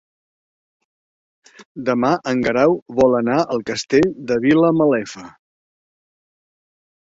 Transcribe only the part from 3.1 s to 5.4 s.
anar al Castell de Vilamalefa.